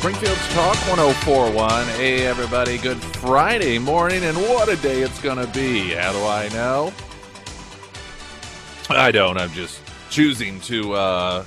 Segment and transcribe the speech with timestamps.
[0.00, 1.86] Springfield's Talk 1041.
[1.88, 5.90] Hey, everybody, good Friday morning, and what a day it's going to be.
[5.90, 6.92] How do I know?
[8.96, 9.38] I don't.
[9.38, 9.80] I'm just
[10.10, 11.44] choosing to uh,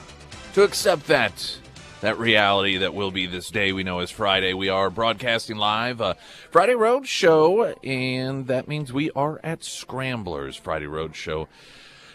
[0.54, 1.58] to accept that
[2.00, 4.54] that reality that will be this day we know as Friday.
[4.54, 6.14] We are broadcasting live uh,
[6.52, 11.50] Friday Road Show, and that means we are at Scramblers Friday Road Show.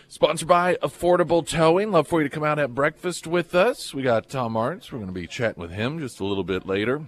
[0.09, 1.91] Sponsored by Affordable Towing.
[1.91, 3.93] Love for you to come out have breakfast with us.
[3.93, 4.91] We got Tom Martins.
[4.91, 7.03] We're going to be chatting with him just a little bit later.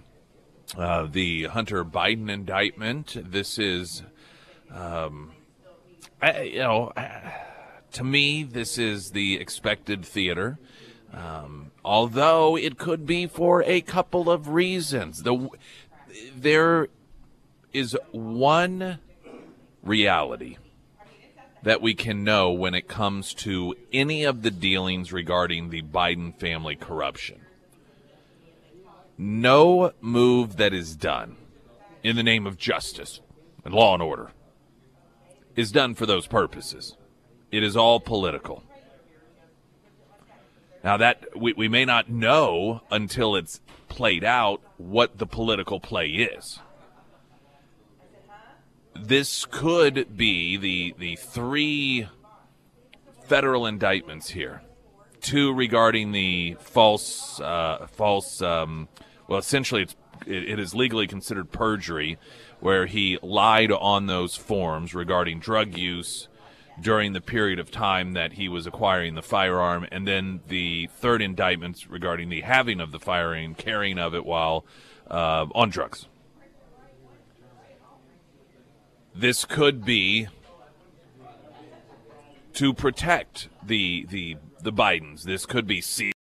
[0.77, 3.17] Uh, the Hunter Biden indictment.
[3.19, 4.03] This is,
[4.71, 5.31] um,
[6.21, 7.47] I, you know, I,
[7.93, 10.59] to me, this is the expected theater.
[11.13, 15.23] Um, although it could be for a couple of reasons.
[15.23, 15.49] The
[16.35, 16.87] there
[17.73, 18.99] is one
[19.83, 20.57] reality
[21.63, 26.37] that we can know when it comes to any of the dealings regarding the Biden
[26.37, 27.41] family corruption.
[29.17, 31.37] No move that is done
[32.03, 33.21] in the name of justice
[33.63, 34.31] and law and order
[35.55, 36.95] is done for those purposes.
[37.51, 38.63] It is all political.
[40.83, 46.07] Now that we, we may not know until it's played out what the political play
[46.07, 46.59] is
[48.95, 52.07] this could be the the three
[53.25, 54.61] federal indictments here.
[55.21, 58.87] Two regarding the false uh, false um,
[59.27, 62.17] well essentially it's it, it is legally considered perjury
[62.59, 66.27] where he lied on those forms regarding drug use
[66.79, 71.21] during the period of time that he was acquiring the firearm and then the third
[71.21, 74.65] indictments regarding the having of the firearm carrying of it while
[75.09, 76.07] uh, on drugs
[79.13, 80.27] this could be
[82.53, 85.23] to protect the the the Bidens.
[85.23, 85.81] This could be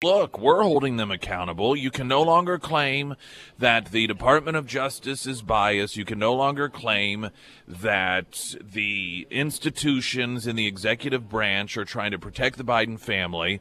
[0.05, 1.75] look, we're holding them accountable.
[1.75, 3.15] You can no longer claim
[3.57, 5.97] that the Department of Justice is biased.
[5.97, 7.31] You can no longer claim
[7.67, 13.59] that the institutions in the executive branch are trying to protect the Biden family.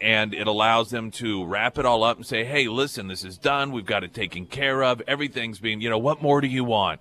[0.00, 3.38] And it allows them to wrap it all up and say, hey, listen, this is
[3.38, 3.70] done.
[3.70, 5.00] We've got it taken care of.
[5.06, 7.00] Everything's being, you know, what more do you want?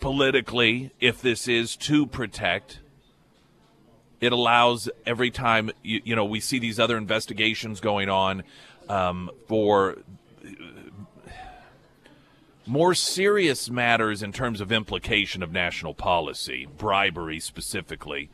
[0.00, 2.80] politically, if this is to protect,
[4.20, 8.42] it allows every time you, you know we see these other investigations going on
[8.88, 9.96] um, for
[12.66, 18.30] more serious matters in terms of implication of national policy, bribery specifically,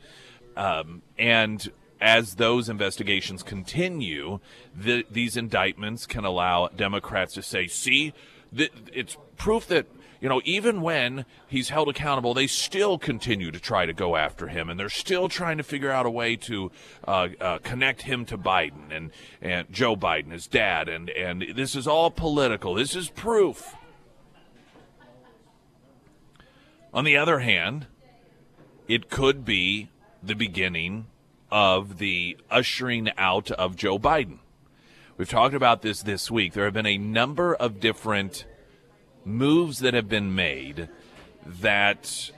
[0.57, 1.71] um, and
[2.01, 4.39] as those investigations continue,
[4.75, 8.13] the, these indictments can allow Democrats to say, "See,
[8.55, 9.87] th- it's proof that."
[10.25, 14.47] You know, even when he's held accountable, they still continue to try to go after
[14.47, 16.71] him, and they're still trying to figure out a way to
[17.07, 21.75] uh, uh, connect him to Biden and and Joe Biden, his dad, and and this
[21.75, 22.73] is all political.
[22.73, 23.75] This is proof.
[26.91, 27.85] On the other hand,
[28.87, 29.89] it could be
[30.23, 31.05] the beginning
[31.51, 34.39] of the ushering out of Joe Biden.
[35.17, 36.53] We've talked about this this week.
[36.53, 38.45] There have been a number of different
[39.25, 40.89] moves that have been made
[41.45, 42.31] that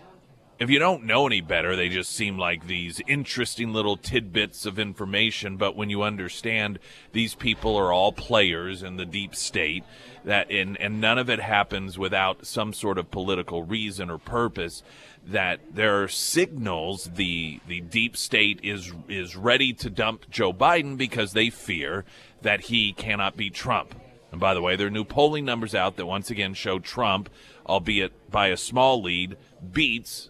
[0.60, 4.80] if you don't know any better, they just seem like these interesting little tidbits of
[4.80, 5.56] information.
[5.56, 6.80] But when you understand
[7.12, 9.84] these people are all players in the deep state,
[10.26, 14.82] that and, and none of it happens without some sort of political reason or purpose,
[15.26, 20.98] that there are signals the the deep state is is ready to dump Joe Biden
[20.98, 22.04] because they fear
[22.42, 23.94] that he cannot beat Trump.
[24.32, 27.30] And by the way, there are new polling numbers out that once again show Trump,
[27.66, 29.38] albeit by a small lead,
[29.72, 30.30] beats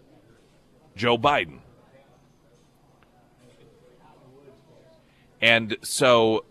[0.96, 1.58] Joe Biden.
[5.40, 6.44] And so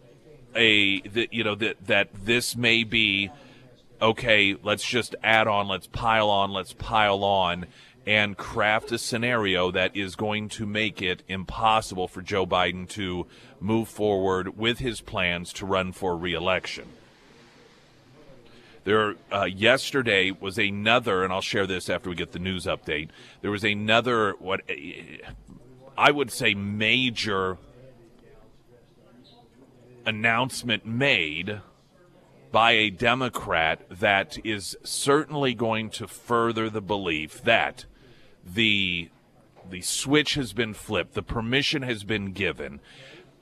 [0.56, 3.30] a the, you know that that this may be
[4.02, 7.66] okay, let's just add on, let's pile on, let's pile on
[8.06, 13.28] and craft a scenario that is going to make it impossible for Joe Biden to
[13.60, 16.88] move forward with his plans to run for reelection.
[18.88, 23.10] There, uh, yesterday was another, and I'll share this after we get the news update.
[23.42, 24.62] There was another, what
[25.98, 27.58] I would say, major
[30.06, 31.60] announcement made
[32.54, 37.84] by a Democrat that is certainly going to further the belief that
[38.46, 39.10] the
[39.70, 42.80] the switch has been flipped, the permission has been given.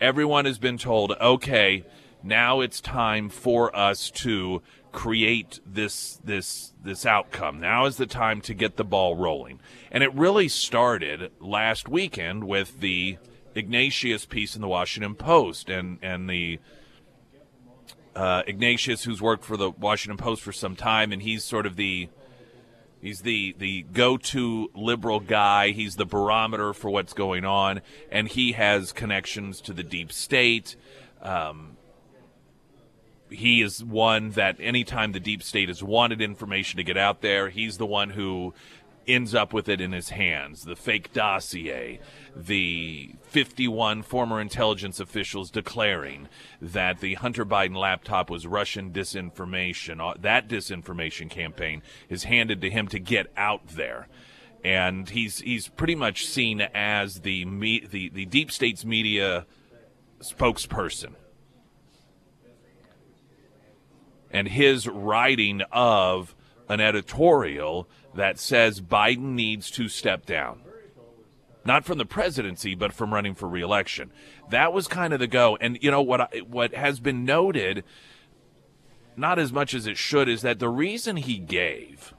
[0.02, 1.84] Everyone has been told, okay,
[2.24, 4.64] now it's time for us to
[4.96, 7.60] create this this this outcome.
[7.60, 9.60] Now is the time to get the ball rolling.
[9.92, 13.18] And it really started last weekend with the
[13.54, 16.60] Ignatius piece in the Washington Post and and the
[18.16, 21.76] uh, Ignatius, who's worked for the Washington Post for some time, and he's sort of
[21.76, 22.08] the
[23.02, 25.72] he's the the go-to liberal guy.
[25.72, 30.78] He's the barometer for what's going on, and he has connections to the deep state.
[31.22, 31.76] Um,
[33.30, 37.50] he is one that anytime the deep state has wanted information to get out there,
[37.50, 38.54] he's the one who
[39.08, 40.64] ends up with it in his hands.
[40.64, 42.00] The fake dossier,
[42.36, 46.28] the 51 former intelligence officials declaring
[46.62, 50.00] that the Hunter Biden laptop was Russian disinformation.
[50.00, 54.08] Uh, that disinformation campaign is handed to him to get out there.
[54.64, 59.46] And he's he's pretty much seen as the me, the, the deep state's media
[60.22, 61.14] spokesperson
[64.36, 66.36] and his writing of
[66.68, 70.60] an editorial that says Biden needs to step down.
[71.64, 74.12] Not from the presidency, but from running for reelection.
[74.50, 75.58] That was kind of the go.
[75.62, 76.20] And you know what?
[76.20, 77.86] I, what has been noted,
[79.16, 82.14] not as much as it should, is that the reason he gave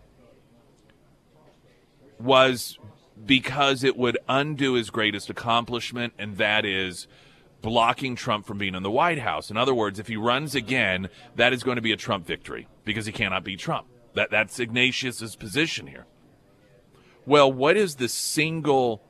[2.19, 2.79] was
[3.27, 7.07] because it would undo his greatest accomplishment, and that is
[7.67, 9.51] blocking Trump from being in the White House.
[9.51, 12.69] In other words, if he runs again, that is going to be a Trump victory
[12.85, 13.89] because he cannot beat Trump.
[14.15, 16.07] That that's Ignatius's position here.
[17.27, 19.03] Well, what is the single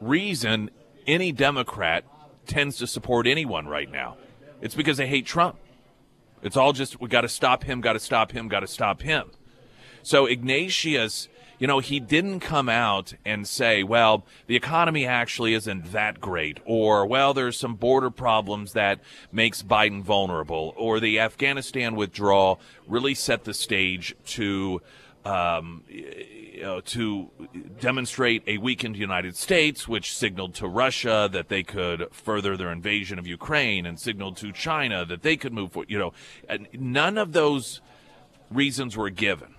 [0.00, 0.70] reason
[1.04, 2.04] any Democrat
[2.46, 4.16] tends to support anyone right now?
[4.60, 5.56] It's because they hate Trump.
[6.44, 9.02] It's all just we got to stop him, got to stop him, got to stop
[9.02, 9.32] him.
[10.04, 11.26] So Ignatius
[11.62, 16.58] you know, he didn't come out and say, well, the economy actually isn't that great,
[16.64, 18.98] or, well, there's some border problems that
[19.30, 24.82] makes Biden vulnerable, or the Afghanistan withdrawal really set the stage to.
[25.24, 27.30] Um, you know, to
[27.78, 33.20] demonstrate a weakened United States, which signaled to Russia that they could further their invasion
[33.20, 35.88] of Ukraine, and signaled to China that they could move forward.
[35.88, 36.12] You know,
[36.72, 37.80] none of those
[38.50, 39.54] reasons were given.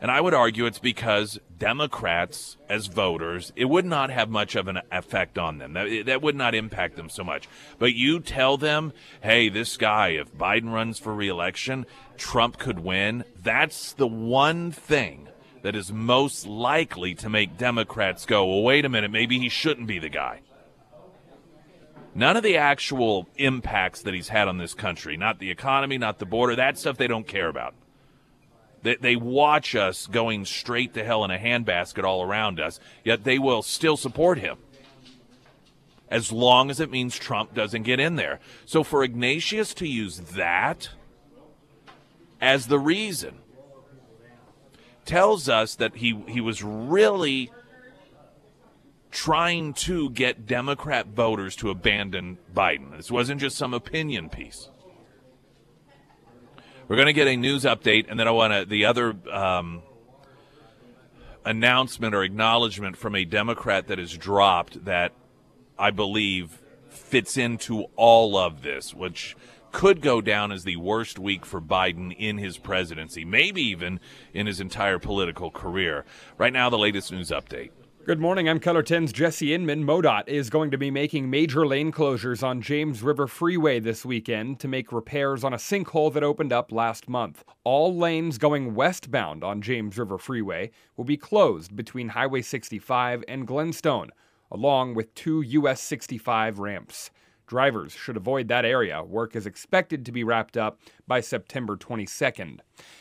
[0.00, 4.68] And I would argue it's because Democrats, as voters, it would not have much of
[4.68, 5.72] an effect on them.
[5.72, 7.48] That, that would not impact them so much.
[7.78, 11.86] But you tell them, hey, this guy, if Biden runs for reelection,
[12.18, 13.24] Trump could win.
[13.42, 15.28] That's the one thing
[15.62, 19.86] that is most likely to make Democrats go, well, wait a minute, maybe he shouldn't
[19.86, 20.40] be the guy.
[22.14, 26.18] None of the actual impacts that he's had on this country, not the economy, not
[26.18, 27.74] the border, that stuff they don't care about.
[28.86, 33.24] They, they watch us going straight to hell in a handbasket all around us, yet
[33.24, 34.58] they will still support him
[36.08, 38.38] as long as it means Trump doesn't get in there.
[38.64, 40.90] So for Ignatius to use that
[42.40, 43.38] as the reason
[45.04, 47.50] tells us that he, he was really
[49.10, 52.96] trying to get Democrat voters to abandon Biden.
[52.96, 54.68] This wasn't just some opinion piece.
[56.88, 59.82] We're going to get a news update, and then I want to the other um,
[61.44, 65.12] announcement or acknowledgement from a Democrat that has dropped that
[65.76, 69.36] I believe fits into all of this, which
[69.72, 73.98] could go down as the worst week for Biden in his presidency, maybe even
[74.32, 76.04] in his entire political career.
[76.38, 77.70] Right now, the latest news update.
[78.06, 78.48] Good morning.
[78.48, 79.82] I'm KOLR 10's Jesse Inman.
[79.82, 84.60] MoDOT is going to be making major lane closures on James River Freeway this weekend
[84.60, 87.42] to make repairs on a sinkhole that opened up last month.
[87.64, 93.44] All lanes going westbound on James River Freeway will be closed between Highway 65 and
[93.44, 94.10] Glenstone,
[94.52, 97.10] along with two US 65 ramps.
[97.46, 99.02] Drivers should avoid that area.
[99.02, 102.58] Work is expected to be wrapped up by September 22nd.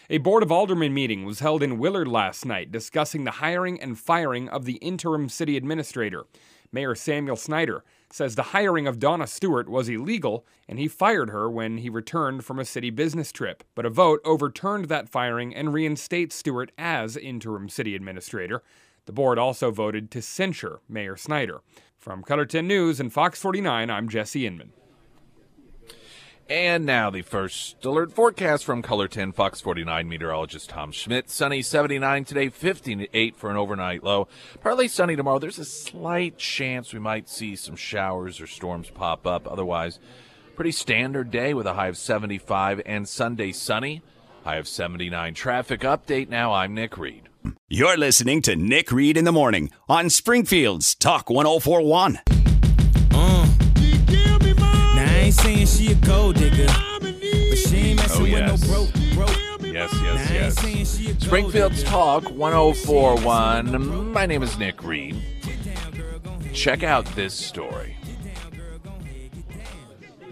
[0.10, 3.98] A Board of Aldermen meeting was held in Willard last night discussing the hiring and
[3.98, 6.26] firing of the interim city administrator.
[6.72, 11.50] Mayor Samuel Snyder says the hiring of Donna Stewart was illegal and he fired her
[11.50, 13.64] when he returned from a city business trip.
[13.74, 18.62] But a vote overturned that firing and reinstates Stewart as interim city administrator.
[19.06, 21.62] The board also voted to censure Mayor Snyder.
[22.06, 24.74] From KOLR 10 News and Fox 49, I'm Jesse Inman.
[26.48, 31.32] And now the first alert forecast from KOLR 10 Fox 49 meteorologist Tom Schmidt.
[31.32, 34.28] Sunny 79 today, 58 for an overnight low.
[34.62, 35.40] Partly sunny tomorrow.
[35.40, 39.48] There's a slight chance we might see some showers or storms pop up.
[39.48, 39.98] Otherwise,
[40.56, 44.04] pretty standard day with a high of 75 and Sunday sunny,
[44.44, 45.34] high of 79.
[45.34, 46.54] Traffic update now.
[46.54, 47.30] I'm Nick Reed.
[47.70, 52.20] You're listening to Nick Reed in the Morning on Springfield's Talk 1041.
[53.12, 53.48] Uh.
[54.96, 56.66] Now I ain't saying she a gold digger,
[57.00, 57.14] but
[57.58, 58.52] she ain't messing Oh, yes.
[58.62, 58.94] with no broke,
[59.30, 59.62] broke.
[59.62, 60.56] Yes, Now I yes, ain't yes.
[60.62, 61.84] saying she a gold Springfield's.
[61.84, 64.12] Talk 1041.
[64.12, 65.16] My name is Nick Reed.
[66.54, 67.98] Check out this story.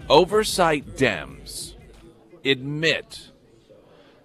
[0.08, 1.74] Oversight Dems
[2.44, 3.30] admit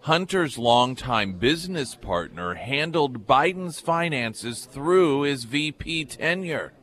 [0.09, 6.73] Hunter's longtime business partner handled Biden's finances through his VP tenure.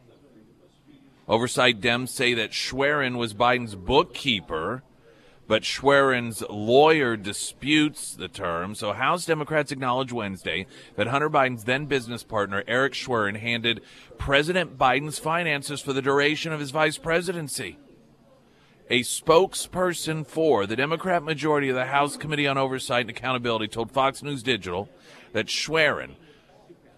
[1.27, 4.85] Oversight Dems say that Schwerin was Biden's bookkeeper,
[5.49, 8.77] but Schwerin's lawyer disputes the term.
[8.77, 13.81] So House Democrats acknowledge Wednesday that Hunter Biden's then business partner, Eric Schwerin, handed
[14.19, 17.77] President Biden's finances for the duration of his vice presidency.
[18.89, 23.91] A spokesperson for the Democrat majority of the House Committee on Oversight and Accountability told
[23.91, 24.89] Fox News Digital
[25.33, 26.15] that Schwerin,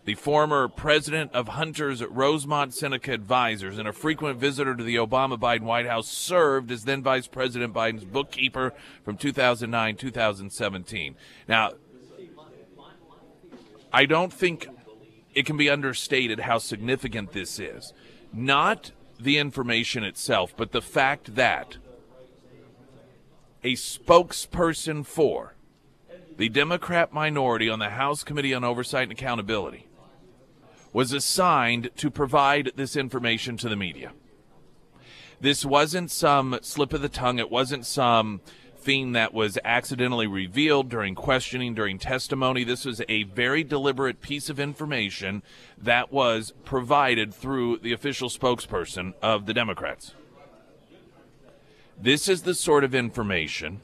[0.04, 5.38] the former president of Hunter's Rosemont Seneca Advisors and a frequent visitor to the Obama
[5.38, 11.16] Biden White House, served as then Vice President Biden's bookkeeper from 2009 2017.
[11.48, 11.72] Now,
[13.90, 14.68] I don't think
[15.34, 17.94] it can be understated how significant this is.
[18.30, 21.78] Not the information itself, but the fact that
[23.64, 25.54] a spokesperson for
[26.36, 29.88] the Democrat minority on the House Committee on Oversight and Accountability
[30.92, 34.12] was assigned to provide this information to the media.
[35.40, 38.40] This wasn't some slip of the tongue, it wasn't some
[38.78, 42.64] thing that was accidentally revealed during questioning, during testimony.
[42.64, 45.42] This was a very deliberate piece of information
[45.76, 50.14] that was provided through the official spokesperson of the Democrats.
[52.00, 53.80] This is the sort of information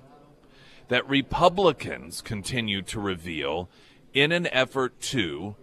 [0.89, 3.69] that Republicans continue to reveal
[4.13, 5.57] in an effort to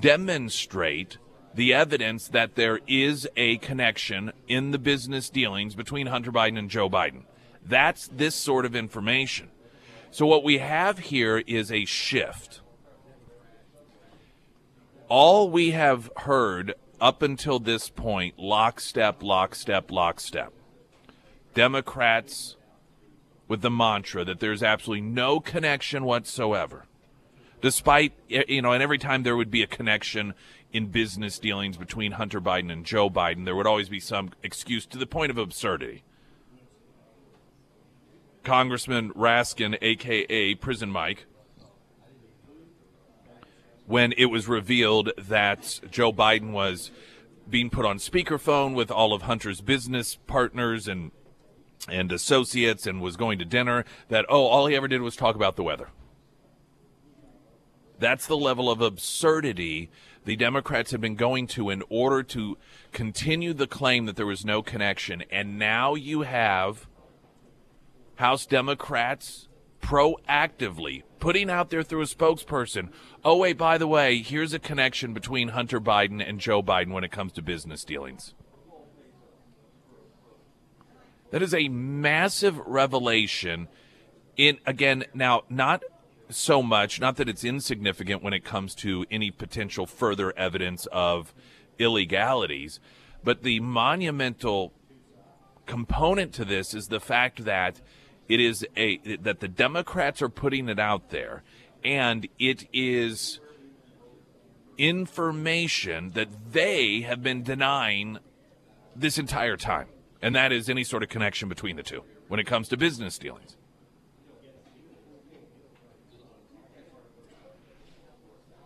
[0.00, 1.18] demonstrate
[1.54, 6.70] the evidence that there is a connection in the business dealings between Hunter Biden and
[6.70, 7.24] Joe Biden.
[7.64, 9.50] That's this sort of information.
[10.10, 12.60] So, what we have here is a shift.
[15.08, 20.52] All we have heard up until this point lockstep, lockstep, lockstep.
[21.54, 22.56] Democrats
[23.48, 26.86] with the mantra that there's absolutely no connection whatsoever
[27.60, 30.34] despite you know and every time there would be a connection
[30.72, 34.84] in business dealings between Hunter Biden and Joe Biden there would always be some excuse
[34.86, 36.02] to the point of absurdity
[38.44, 41.26] Congressman Raskin aka Prison Mike
[43.86, 46.90] when it was revealed that Joe Biden was
[47.48, 51.10] being put on speakerphone with all of Hunter's business partners and
[51.88, 55.34] and associates and was going to dinner that oh all he ever did was talk
[55.34, 55.88] about the weather
[57.98, 59.90] that's the level of absurdity
[60.24, 62.56] the Democrats have been going to in order to
[62.92, 65.22] continue the claim that there was no connection.
[65.30, 66.86] And now you have
[68.16, 69.48] House Democrats
[69.80, 72.90] proactively putting out there through a spokesperson
[73.24, 77.04] oh, wait, by the way, here's a connection between Hunter Biden and Joe Biden when
[77.04, 78.34] it comes to business dealings.
[81.30, 83.68] That is a massive revelation.
[84.36, 85.82] In again, now, not
[86.28, 91.34] so much, not that it's insignificant when it comes to any potential further evidence of
[91.78, 92.78] illegalities,
[93.22, 94.72] but the monumental
[95.66, 97.80] component to this is the fact that
[98.28, 101.42] it is a that the Democrats are putting it out there
[101.84, 103.40] and it is
[104.78, 108.18] information that they have been denying
[108.96, 109.88] this entire time.
[110.22, 113.18] And that is any sort of connection between the two when it comes to business
[113.18, 113.56] dealings.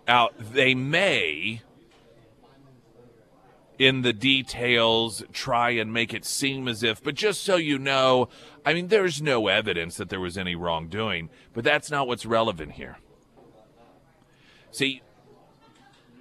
[0.07, 1.63] Now, they may,
[3.79, 8.29] in the details, try and make it seem as if, but just so you know,
[8.65, 12.73] I mean, there's no evidence that there was any wrongdoing, but that's not what's relevant
[12.73, 12.99] here.
[14.71, 15.03] See,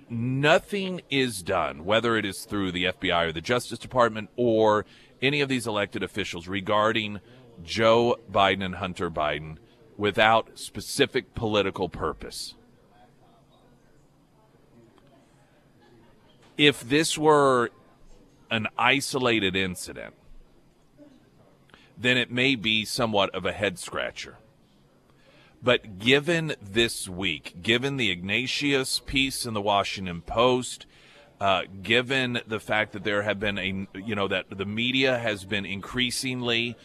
[0.10, 4.86] nothing is done, whether it is through the FBI or the Justice Department or
[5.22, 7.20] any of these elected officials regarding
[7.64, 9.58] Joe Biden and Hunter Biden
[9.98, 12.54] without specific political purpose.
[16.58, 17.70] If this were
[18.50, 20.14] an isolated incident,
[21.98, 24.38] then it may be somewhat of a head scratcher.
[25.62, 30.86] But given this week, given the Ignatius piece in the Washington Post,
[31.42, 35.46] uh, given the fact that there have been a, you know, that the media has
[35.46, 36.76] been increasingly,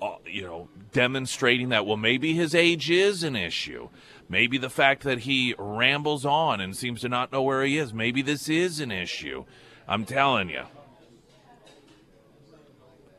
[0.00, 3.88] uh, you know, demonstrating that, well, maybe his age is an issue.
[4.30, 7.92] Maybe the fact that he rambles on and seems to not know where he is.
[7.92, 9.44] Maybe this is an issue.
[9.88, 10.62] I'm telling you.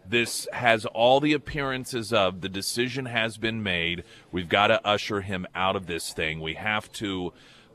[0.07, 4.05] This has all the appearances of the decision has been made.
[4.31, 6.39] We've got to usher him out of this thing.
[6.39, 7.33] We have to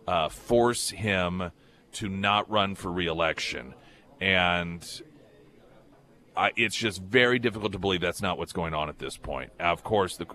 [0.08, 1.52] uh, force him
[1.92, 3.74] to not run for reelection.
[4.18, 4.82] And
[6.36, 9.50] I, it's just very difficult to believe that's not what's going on at this point.
[9.58, 10.26] Of course, the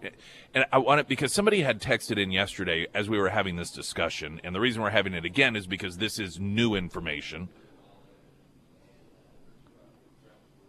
[0.53, 3.70] and I want it because somebody had texted in yesterday as we were having this
[3.70, 7.50] discussion, and the reason we're having it again is because this is new information.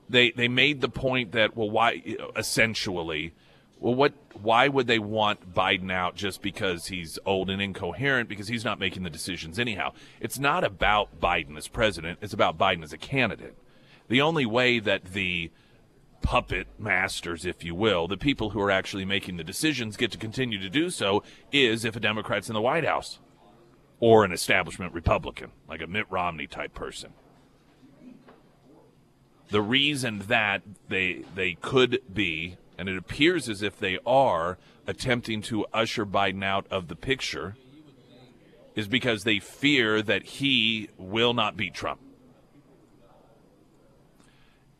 [0.09, 2.03] They they made the point that well, why
[2.37, 3.33] essentially,
[3.81, 8.49] well, what why would they want Biden out just because he's old and incoherent because
[8.49, 9.93] he's not making the decisions anyhow?
[10.21, 13.57] It's not about Biden as president; it's about Biden as a candidate
[14.13, 15.51] the only way that the
[16.21, 20.19] puppet masters, if you will, the people who are actually making the decisions get to
[20.19, 23.21] continue to do so is if a Democrat's in the White House
[24.01, 27.15] or an establishment Republican, like a Mitt Romney type person.
[29.49, 35.41] The reason that they they could be, and it appears as if they are, attempting
[35.43, 37.57] to usher Biden out of the picture
[38.75, 42.01] is because they fear that he will not beat Trump.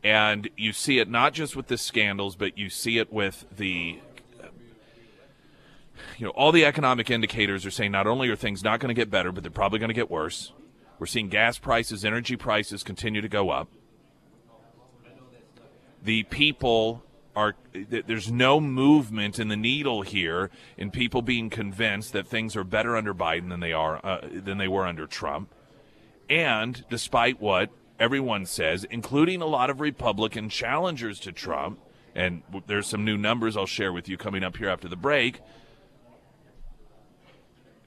[0.03, 3.99] And you see it not just with the scandals, but you see it with the
[6.17, 8.99] you know, all the economic indicators are saying not only are things not going to
[8.99, 10.51] get better, but they're probably going to get worse.
[10.99, 13.67] We're seeing gas prices, energy prices continue to go up.
[16.03, 17.03] The people
[17.35, 22.63] are there's no movement in the needle here in people being convinced that things are
[22.63, 25.49] better under Biden than they are uh, than they were under Trump.
[26.29, 27.69] And despite what
[28.03, 31.79] everyone says, including a lot of Republican challengers to Trump,
[32.13, 35.39] and there's some new numbers I'll share with you coming up here after the break.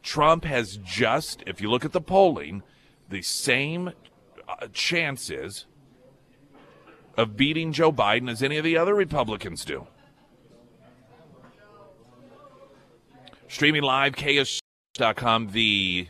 [0.02, 2.62] Trump has just, if you look at the polling,
[3.10, 3.92] the same
[4.48, 5.66] uh, chances
[7.18, 9.86] of beating Joe Biden as any of the other Republicans do.
[13.48, 16.08] Streaming live, KS.com, the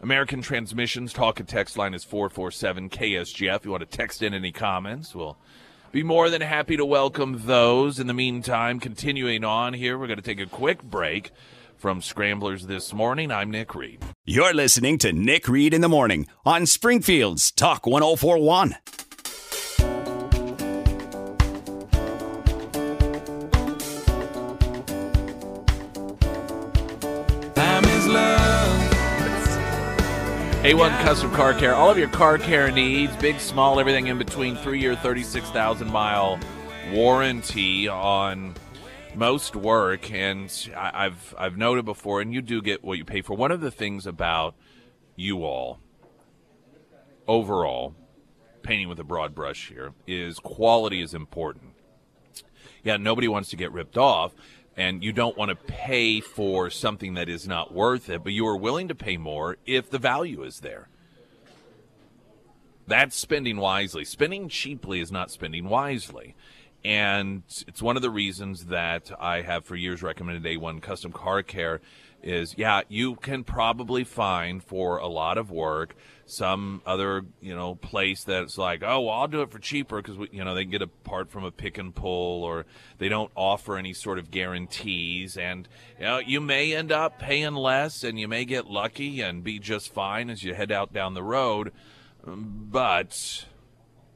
[0.00, 3.56] American Transmissions talk and text line is 447 KSGF.
[3.56, 5.12] If You want to text in any comments?
[5.12, 5.36] We'll
[5.90, 7.98] be more than happy to welcome those.
[7.98, 11.32] In the meantime, continuing on here, we're going to take a quick break
[11.76, 13.32] from Scramblers this morning.
[13.32, 14.00] I'm Nick Reed.
[14.24, 18.76] You're listening to Nick Reed in the Morning on Springfield's Talk 1041.
[30.68, 31.74] A1 Custom Car Care.
[31.74, 34.54] All of your car care needs, big, small, everything in between.
[34.54, 36.38] Three year, 36,000 mile
[36.92, 38.54] warranty on
[39.14, 40.12] most work.
[40.12, 43.34] And I, have I've noted before, and you do get what you pay for.
[43.34, 44.56] One of the things about
[45.16, 45.78] you all,
[47.26, 47.94] overall,
[48.60, 51.72] painting with a broad brush here, is quality is important.
[52.84, 54.34] Yeah, nobody wants to get ripped off
[54.78, 58.46] and you don't want to pay for something that is not worth it, but you
[58.46, 60.88] are willing to pay more if the value is there.
[62.86, 64.04] That's spending wisely.
[64.04, 66.36] Spending cheaply is not spending wisely.
[66.84, 71.42] And it's one of the reasons that I have for years recommended A1 Custom Car
[71.42, 71.80] Care
[72.22, 75.96] is yeah, you can probably find for a lot of work
[76.28, 80.28] some other you know place that's like oh well I'll do it for cheaper because
[80.30, 82.66] you know they can get a part from a pick and pull or
[82.98, 85.36] they don't offer any sort of guarantees.
[85.36, 85.66] And
[85.98, 89.58] you know you may end up paying less and you may get lucky and be
[89.58, 91.72] just fine as you head out down the road.
[92.24, 93.46] But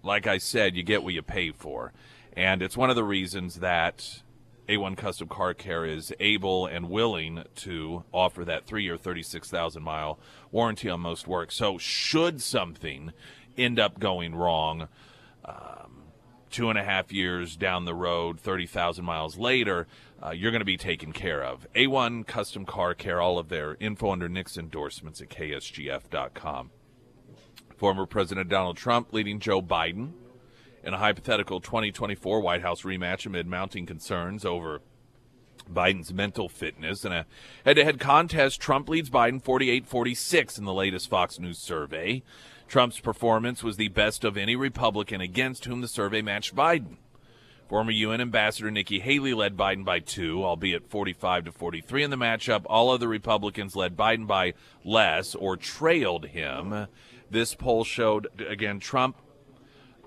[0.02, 1.92] like I said you get what you pay for.
[2.34, 4.22] And it's one of the reasons that
[4.68, 10.18] a1 Custom Car Care is able and willing to offer that three year, 36,000 mile
[10.50, 11.50] warranty on most work.
[11.50, 13.12] So, should something
[13.58, 14.88] end up going wrong,
[15.44, 16.04] um,
[16.50, 19.86] two and a half years down the road, 30,000 miles later,
[20.24, 21.66] uh, you're going to be taken care of.
[21.74, 26.70] A1 Custom Car Care, all of their info under Nick's endorsements at ksgf.com.
[27.76, 30.12] Former President Donald Trump leading Joe Biden
[30.82, 34.80] in a hypothetical 2024 White House rematch amid mounting concerns over
[35.72, 37.04] Biden's mental fitness.
[37.04, 37.26] In a
[37.64, 42.22] head to head contest, Trump leads Biden 48 46 in the latest Fox News survey.
[42.68, 46.96] Trump's performance was the best of any Republican against whom the survey matched Biden.
[47.68, 52.16] Former UN Ambassador Nikki Haley led Biden by two, albeit 45 to 43 in the
[52.16, 52.64] matchup.
[52.66, 56.86] All other Republicans led Biden by less or trailed him.
[57.30, 59.16] This poll showed, again, Trump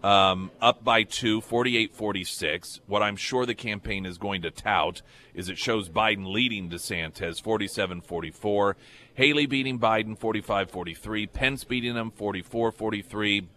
[0.06, 2.80] um, up by two, 48 46.
[2.86, 5.02] What I'm sure the campaign is going to tout
[5.34, 8.78] is it shows Biden leading DeSantis 47 44,
[9.16, 13.48] Haley beating Biden 45 43, Pence beating him 44 43,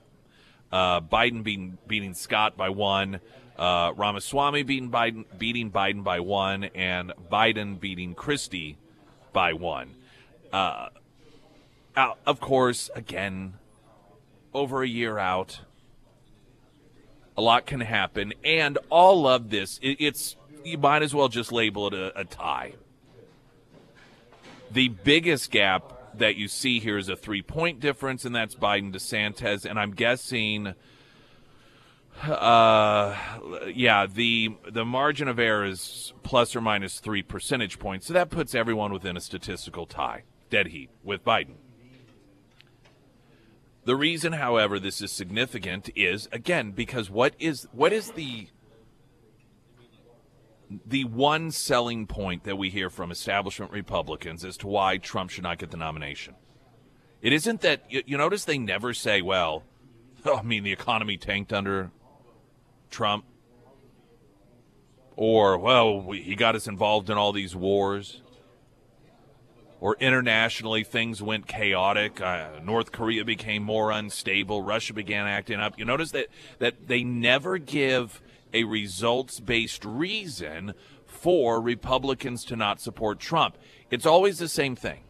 [0.73, 3.21] uh, Biden beating, beating Scott by one,
[3.59, 8.79] uh, Ramaswamy beating Biden, beating Biden by one, and Biden beating Christie
[9.35, 9.97] by one.
[10.51, 10.89] Uh,
[11.95, 13.53] of course, again,
[14.55, 15.61] over a year out
[17.39, 21.53] a lot can happen, and all of this, it, it's you might as well just
[21.53, 22.73] label it a, a tie.
[24.73, 28.93] The biggest gap that you see here is a three point difference, and that's Biden
[28.93, 30.75] DeSantis, and I'm guessing.
[32.21, 33.17] Uh,
[33.73, 38.31] yeah, the the margin of error is plus or minus three percentage points, so that
[38.31, 41.55] puts everyone within a statistical tie, dead heat with Biden.
[43.89, 48.49] The reason, however, this is significant is again because what is what is the
[50.85, 55.45] the one selling point that we hear from establishment Republicans as to why Trump should
[55.45, 56.35] not get the nomination.
[57.23, 59.63] It isn't that you, you notice they never say, "Well,
[60.27, 61.91] oh, I mean the economy tanked under
[62.91, 63.25] Trump,"
[65.17, 68.21] or "Well, we, he got us involved in all these wars."
[69.81, 72.21] Or internationally things went chaotic.
[72.21, 74.63] Uh, North Korea became more unstable.
[74.63, 75.79] Russia began acting up.
[75.79, 76.27] You notice that
[76.59, 78.21] that they never give
[78.53, 80.75] a results-based reason
[81.07, 83.57] for Republicans to not support Trump.
[83.91, 85.01] It's always the same thing.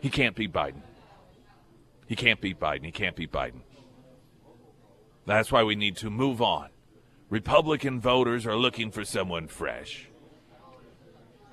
[0.00, 0.82] He can't beat Biden.
[2.06, 2.84] He can't beat Biden.
[2.84, 3.60] He can't beat Biden.
[5.26, 6.68] That's why we need to move on.
[7.30, 10.08] Republican voters are looking for someone fresh.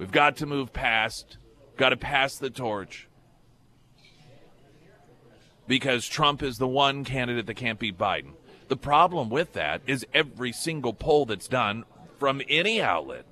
[0.02, 1.38] We've got to move past,
[1.78, 3.08] got to pass the torch.
[5.68, 8.32] Because Trump is the one candidate that can't beat Biden.
[8.68, 11.86] The problem with that is every single poll that's done
[12.18, 13.26] from any outlet,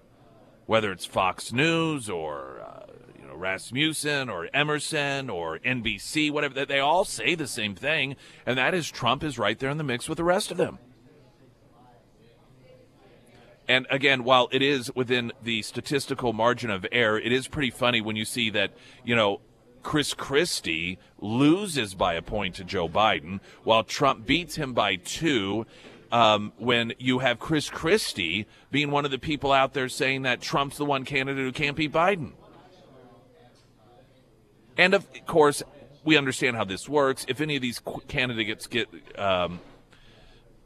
[0.67, 2.85] whether it's Fox News or uh,
[3.19, 8.59] you know Rasmussen or Emerson or NBC, whatever, they all say the same thing, and
[8.59, 10.77] that is Trump is right there in the mix with the rest of them.
[13.69, 18.01] And again, while it is within the statistical margin of error, it is pretty funny
[18.01, 18.73] when you see that,
[19.05, 19.41] you know,
[19.83, 25.67] Chris Christie loses by a point to Joe Biden, while Trump beats him by two.
[26.11, 30.41] Um, when you have Chris Christie being one of the people out there saying that
[30.41, 32.31] Trump's the one candidate who can't beat Biden.
[34.75, 35.61] And of course,
[36.03, 37.27] we understand how this works.
[37.27, 39.59] If any of these candidates get um,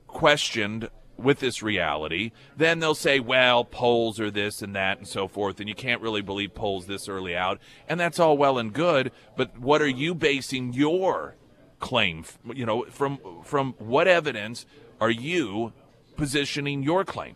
[0.08, 5.28] questioned with this reality, then they'll say, well, polls are this and that and so
[5.28, 7.60] forth, and you can't really believe polls this early out.
[7.88, 11.36] And that's all well and good, but what are you basing your
[11.80, 14.66] claim, you know, from from what evidence
[15.02, 15.74] are you
[16.16, 17.36] positioning your claim?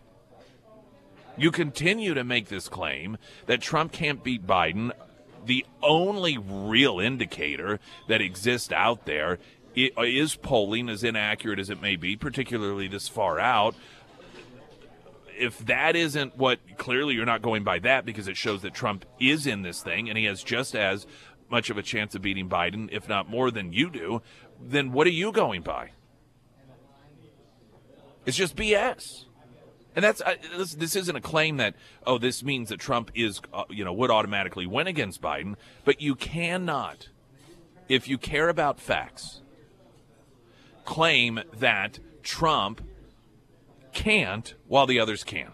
[1.37, 4.91] You continue to make this claim that Trump can't beat Biden.
[5.45, 9.37] The only real indicator that exists out there
[9.77, 13.75] is polling as inaccurate as it may be, particularly this far out.
[15.37, 19.05] If that isn't what clearly you're not going by that because it shows that Trump
[19.19, 21.05] is in this thing and he has just as
[21.49, 24.21] much of a chance of beating Biden, if not more than you do,
[24.59, 25.91] then what are you going by?
[28.25, 29.25] It's just BS.
[29.95, 33.41] And that's uh, this, this, isn't a claim that oh this means that Trump is
[33.53, 37.09] uh, you know would automatically win against Biden, but you cannot
[37.89, 39.41] if you care about facts
[40.87, 42.81] claim that Trump
[43.93, 45.51] can't while the others can.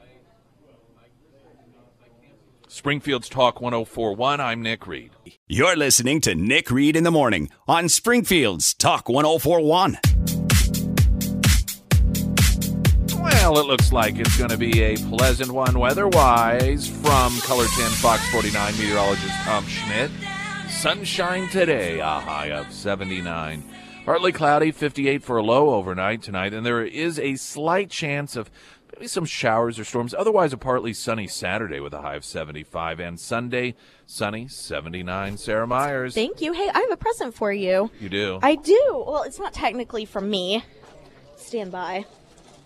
[2.68, 4.40] Springfield's Talk 1041.
[4.40, 5.12] I'm Nick Reed.
[5.48, 9.98] You're listening to Nick Reed in the Morning on Springfield's Talk 1041.
[13.20, 17.68] Well, it looks like it's going to be a pleasant one weather wise from KOLR
[17.78, 20.12] 10 Fox 49 meteorologist Tom Schmidt.
[20.70, 23.64] Sunshine today, a high of 79.
[24.06, 28.52] Partly cloudy, 58 for a low overnight tonight, and there is a slight chance of
[28.94, 30.14] maybe some showers or storms.
[30.14, 35.38] Otherwise, a partly sunny Saturday with a high of 75, and Sunday, sunny, 79.
[35.38, 36.14] Sarah Myers.
[36.14, 36.52] Thank you.
[36.52, 37.92] Hey, I have a present for you.
[38.02, 38.40] You do?
[38.44, 39.06] I do.
[39.08, 40.66] Well, it's not technically from me.
[41.38, 42.06] Stand by.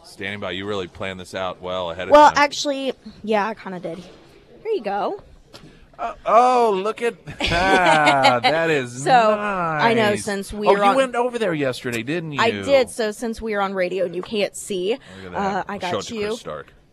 [0.04, 0.52] Standing by.
[0.52, 2.36] You really planned this out well ahead of well, time.
[2.36, 4.00] Well, actually, yeah, I kind of did.
[4.00, 5.21] Here you go.
[6.00, 7.16] Uh, oh, look at
[7.52, 9.10] ah, that is so.
[9.10, 9.84] Nice.
[9.84, 12.42] I know since we oh, you on, went over there yesterday, didn't you?
[12.42, 12.90] I did.
[12.90, 14.98] So since we are on radio and you can't see,
[15.34, 16.38] uh, I got Show it to you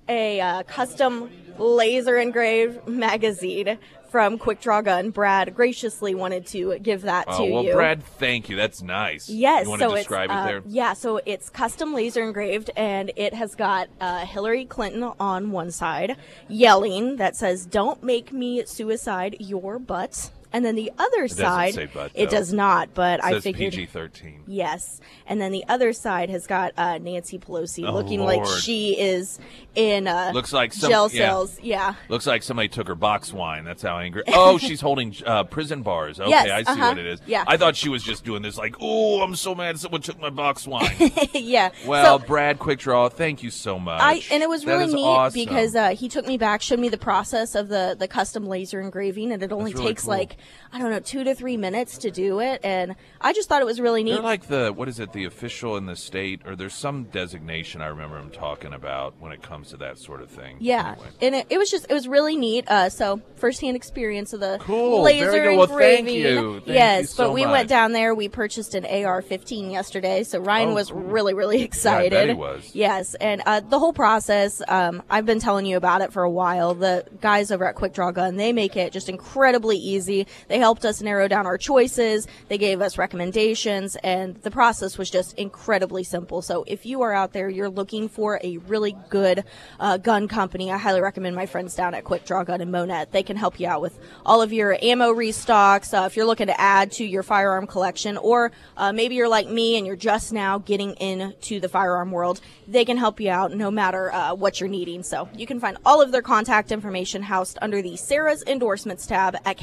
[0.09, 3.79] a uh, custom laser engraved magazine
[4.15, 5.11] from Quick Draw Gun.
[5.11, 7.73] Brad graciously wanted to give that Oh to well, you.
[7.73, 8.55] Brad, thank you.
[8.55, 9.29] That's nice.
[9.29, 12.71] Yes, You want so to describe it's it uh, yeah, so it's custom laser engraved,
[12.77, 18.33] and it has got uh, Hillary Clinton on one side yelling that says "Don't make
[18.33, 22.95] me suicide your butt," and then the other doesn't side butt, it does not.
[22.95, 24.43] But It I figured PG thirteen.
[24.47, 28.99] yes, and then the other side has got uh, Nancy Pelosi Oh, looking like she
[28.99, 29.39] is
[29.75, 31.61] in uh, Looks like some- jail cells.
[31.61, 31.95] Yeah.
[32.09, 33.65] Looks like somebody took her box wine.
[33.65, 34.23] That's how angry.
[34.29, 36.21] Oh, she's holding uh, prison bars.
[36.21, 36.89] Okay, Yes, I see uh-huh.
[36.91, 37.21] what it is.
[37.27, 37.45] Yeah.
[37.47, 40.31] I thought she was just doing this like, oh, I'm so mad someone took my
[40.31, 40.95] box wine.
[41.35, 41.71] yeah.
[41.87, 44.01] well, So- Brad Quickdraw, thank you so much.
[44.01, 45.45] I and it was really neat awesome.
[45.45, 48.81] because uh, he took me back, showed me the process of the the custom laser
[48.81, 50.11] engraving, and it only really takes cool.
[50.11, 50.37] like
[50.73, 53.65] I don't know two to three minutes to do it, and I just thought it
[53.65, 54.15] was really neat.
[54.15, 55.13] They're like the what is it?
[55.13, 59.31] The official in the state, or there's some designation I remember him talking about when
[59.33, 60.57] it comes to that sort of thing.
[60.61, 61.07] yeah, Anyway.
[61.23, 62.65] and it, it was just it was really neat.
[62.69, 65.03] Uh, so firsthand experience of the Cool.
[65.03, 65.69] laser Very good.
[65.69, 66.55] Well, thank you.
[66.61, 67.53] Thank yes, you so but we much.
[67.53, 68.15] went down there.
[68.15, 71.01] We purchased an AR-15 yesterday, so Ryan Oh, was cool.
[71.03, 72.11] really really excited.
[72.11, 72.75] bet he was.
[72.75, 76.31] Yes, and uh, the whole process, um, I've been telling you about it for a
[76.31, 76.75] while.
[76.75, 80.27] The guys over at Quick Draw Gun, they make it just incredibly easy.
[80.49, 82.27] They helped us narrow down our choices.
[82.49, 86.43] They gave us recommendations, and the process was just incredibly simple.
[86.43, 89.45] So if you are out there, you're looking for a really good
[89.81, 93.07] uh, gun company, I highly recommend my friends down at Quick Draw Gun and Monet.
[93.11, 95.93] They can help you out with all of your ammo restocks.
[95.93, 99.49] Uh, if you're looking to add to your firearm collection, or uh, maybe you're like
[99.49, 103.53] me and you're just now getting into the firearm world, they can help you out
[103.53, 105.03] no matter uh, what you're needing.
[105.03, 109.37] So you can find all of their contact information housed under the Sarah's Endorsements tab
[109.45, 109.57] at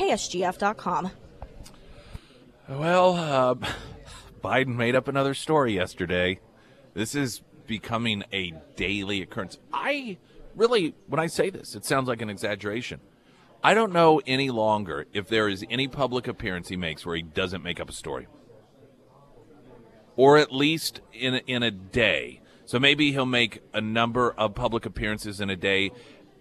[2.70, 3.56] Well, uh,
[4.44, 6.40] Biden made up another story yesterday.
[6.94, 9.58] This is becoming a daily occurrence.
[9.74, 10.18] I
[10.56, 13.00] really, when I say this, it sounds like an exaggeration.
[13.64, 17.22] I don't know any longer if there is any public appearance he makes where he
[17.22, 18.28] doesn't make up a story,
[20.16, 22.42] or at least in in a day.
[22.66, 25.92] So maybe he'll make a number of public appearances in a day.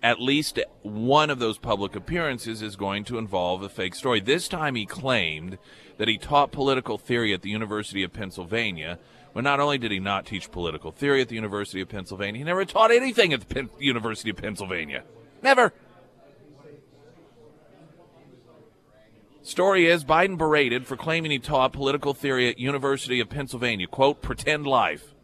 [0.03, 4.21] At least one of those public appearances is going to involve a fake story.
[4.21, 5.59] This time he claimed
[5.99, 8.99] that he taught political theory at the University of Pennsylvania.
[9.33, 12.45] When not only did he not teach political theory at the University of Pennsylvania, he
[12.45, 15.05] never taught anything at the Pen- University of Pennsylvania.
[15.43, 15.73] Never.
[19.43, 23.87] Story is Biden berated for claiming he taught political theory at University of Pennsylvania.
[23.87, 25.15] Quote, pretend life.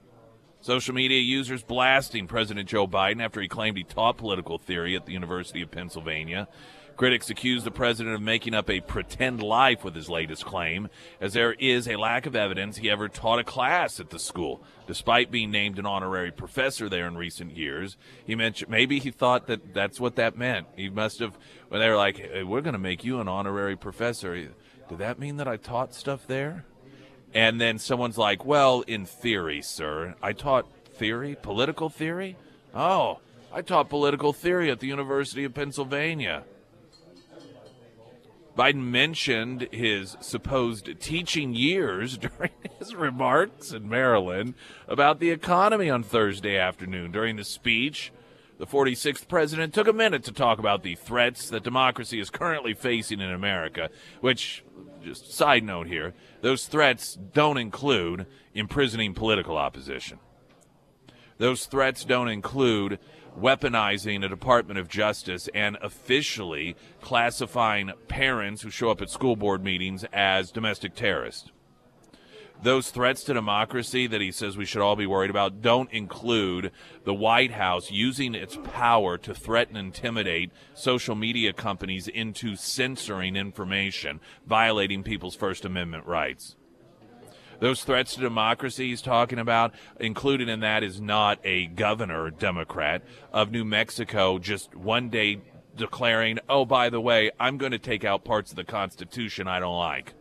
[0.66, 5.06] Social media users blasting President Joe Biden after he claimed he taught political theory at
[5.06, 6.48] the University of Pennsylvania.
[6.96, 10.88] Critics accuse the president of making up a pretend life with his latest claim,
[11.20, 14.60] as there is a lack of evidence he ever taught a class at the school,
[14.88, 17.96] despite being named an honorary professor there in recent years.
[18.26, 20.66] He mentioned maybe he thought that that's what that meant.
[20.74, 23.76] He must have when they were like, hey, "We're going to make you an honorary
[23.76, 24.34] professor."
[24.88, 26.64] Did that mean that I taught stuff there?
[27.34, 30.14] And then someone's like, well, in theory, sir.
[30.22, 32.36] I taught theory, political theory?
[32.74, 33.18] Oh,
[33.52, 36.44] I taught political theory at the University of Pennsylvania.
[38.56, 44.54] Biden mentioned his supposed teaching years during his remarks in Maryland
[44.88, 47.12] about the economy on Thursday afternoon.
[47.12, 48.12] During the speech,
[48.58, 52.72] the 46th president took a minute to talk about the threats that democracy is currently
[52.72, 54.64] facing in America, which,
[55.06, 60.18] just side note here, those threats don't include imprisoning political opposition.
[61.38, 62.98] Those threats don't include
[63.38, 69.62] weaponizing a Department of Justice and officially classifying parents who show up at school board
[69.62, 71.50] meetings as domestic terrorists.
[72.62, 76.72] Those threats to democracy that he says we should all be worried about don't include
[77.04, 83.36] the White House using its power to threaten and intimidate social media companies into censoring
[83.36, 86.56] information, violating people's First Amendment rights
[87.60, 93.02] those threats to democracy he's talking about, included in that is not a governor Democrat
[93.32, 95.40] of New Mexico just one day
[95.76, 99.60] declaring, oh, by the way, I'm going to take out parts of the Constitution I
[99.60, 100.14] don't like.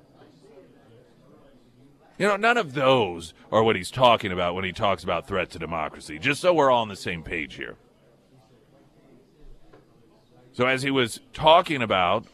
[2.17, 5.49] You know, none of those are what he's talking about when he talks about threat
[5.51, 7.75] to democracy, just so we're all on the same page here.
[10.53, 12.27] So, as he was talking about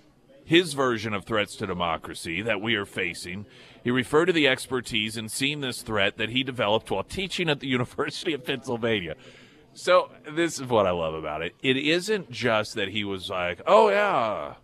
[0.46, 3.48] his version of threats to democracy that we are facing,
[3.84, 7.60] he referred to the expertise in seeing this threat that he developed while teaching at
[7.60, 9.15] the University of Pennsylvania.
[9.74, 11.56] So, this is what I love about it.
[11.63, 14.56] It isn't just that he was like, oh, yeah.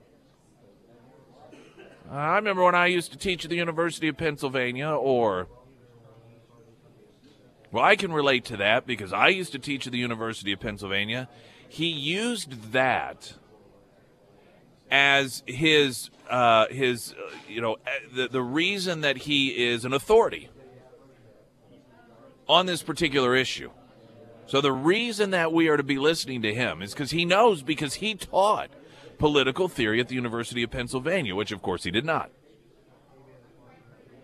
[2.09, 5.47] I remember when I used to teach at the University of Pennsylvania, or,
[7.71, 10.59] well, I can relate to that because I used to teach at the University of
[10.59, 11.27] Pennsylvania.
[11.67, 13.33] He used that
[14.89, 19.91] as his uh, his uh, you know uh, the the reason that he is an
[19.91, 20.49] authority
[22.47, 23.69] on this particular issue.
[24.45, 27.63] So the reason that we are to be listening to him is because he knows
[27.63, 28.69] because he taught
[29.17, 32.31] political theory at the University of Pennsylvania, which of course he did not.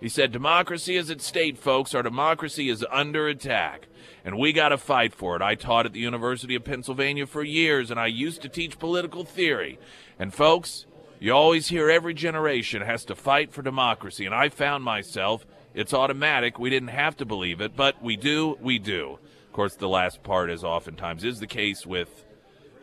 [0.04, 1.96] He said, Democracy is at stake, folks.
[1.96, 3.88] Our democracy is under attack,
[4.26, 5.42] and we got to fight for it.
[5.42, 9.24] I taught at the University of Pennsylvania for years, and I used to teach political
[9.24, 9.80] theory.
[10.20, 10.86] And, folks,
[11.22, 15.94] you always hear every generation has to fight for democracy, and I found myself, it's
[15.94, 16.60] automatic.
[16.60, 19.20] We didn't have to believe it, but we do, we do.
[19.48, 22.26] Of course, the last part, as oftentimes is the case with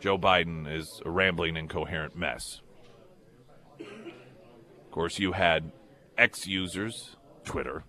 [0.01, 2.61] Joe Biden, is a rambling, incoherent mess.
[3.79, 5.71] Of course, you had
[6.17, 7.83] X users, Twitter,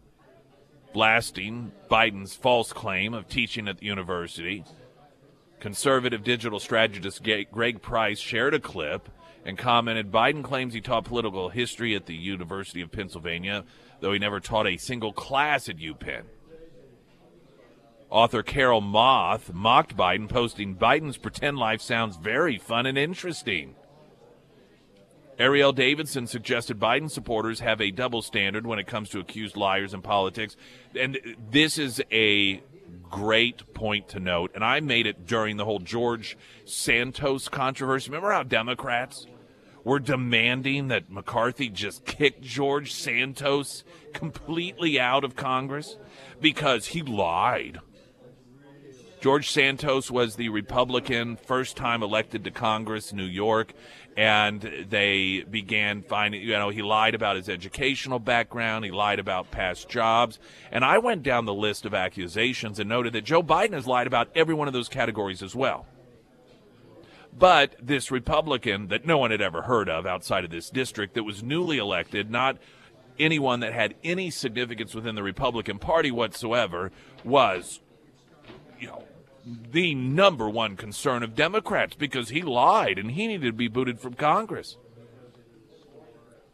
[0.92, 4.62] blasting Biden's false claim of teaching at the university.
[5.58, 9.08] Conservative digital strategist Greg Price shared a clip
[9.44, 13.64] and commented Biden claims he taught political history at the University of Pennsylvania,
[14.00, 16.24] though he never taught a single class at UPenn.
[18.12, 23.74] Author Carol Roth mocked Biden, posting Biden's pretend life sounds very fun and interesting.
[25.38, 29.94] Ariel Davidson suggested Biden supporters have a double standard when it comes to accused liars
[29.94, 30.58] in politics.
[30.94, 31.18] And
[31.50, 32.62] this is a
[33.10, 34.50] great point to note.
[34.54, 38.10] And I made it during the whole George Santos controversy.
[38.10, 39.26] Remember how Democrats
[39.84, 45.96] were demanding that McCarthy just kick George Santos completely out of Congress
[46.42, 47.80] because he lied
[49.22, 53.72] George Santos was the Republican first time elected to Congress, New York,
[54.16, 59.52] and they began finding, you know, he lied about his educational background, he lied about
[59.52, 60.40] past jobs.
[60.72, 64.08] And I went down the list of accusations and noted that Joe Biden has lied
[64.08, 65.86] about every one of those categories as well.
[67.32, 71.22] But this Republican that no one had ever heard of outside of this district that
[71.22, 72.58] was newly elected, not
[73.20, 76.90] anyone that had any significance within the Republican Party whatsoever,
[77.22, 77.78] was,
[78.80, 79.04] you know,
[79.44, 84.00] the number one concern of Democrats because he lied and he needed to be booted
[84.00, 84.76] from Congress.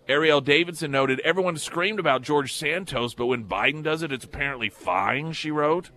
[0.08, 4.70] Ariel Davidson noted everyone screamed about George Santos, but when Biden does it, it's apparently
[4.70, 5.90] fine, she wrote.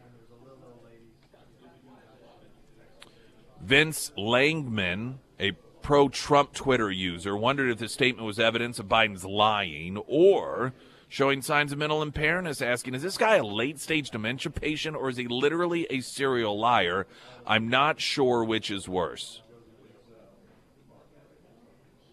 [3.62, 5.52] Vince Langman, a
[5.82, 10.74] pro Trump Twitter user, wondered if the statement was evidence of Biden's lying or
[11.12, 15.10] showing signs of mental impairment, asking, is this guy a late stage dementia patient or
[15.10, 17.06] is he literally a serial liar?
[17.46, 19.42] I'm not sure which is worse.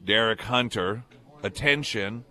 [0.05, 1.05] Derek Hunter,
[1.45, 2.25] attention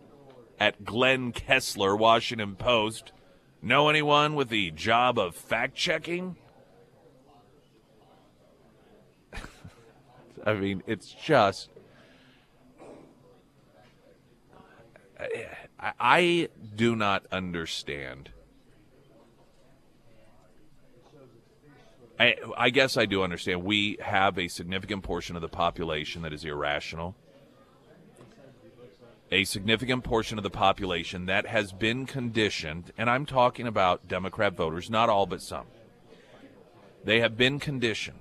[0.60, 3.14] at Glenn Kessler, Washington Post.
[3.62, 6.36] Know anyone with the job of fact checking?
[10.46, 11.70] I mean, it's just
[15.80, 18.30] I do not understand.
[22.20, 23.64] I, I guess I do understand.
[23.64, 27.16] We have a significant portion of the population that is irrational.
[29.32, 34.54] A significant portion of the population that has been conditioned, and I'm talking about Democrat
[34.54, 35.66] voters, not all but some.
[37.04, 38.20] They have been conditioned